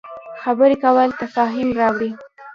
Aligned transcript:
خبرې 0.41 0.75
کول 0.83 1.09
تفاهم 1.21 1.67
راوړي 1.79 2.09